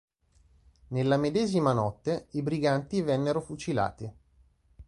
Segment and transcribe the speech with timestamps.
[0.87, 4.11] Nella medesima notte, i briganti vennero fucilati.